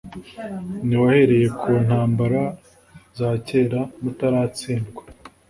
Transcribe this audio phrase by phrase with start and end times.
[0.87, 2.41] “ntiwahereye ku ntambara
[3.17, 5.01] za cyera mutaratsindwa,